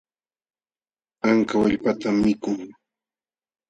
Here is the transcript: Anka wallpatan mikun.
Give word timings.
Anka 1.27 1.55
wallpatan 1.61 2.15
mikun. 2.23 2.57